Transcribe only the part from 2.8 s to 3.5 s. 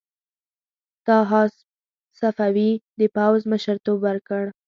د پوځ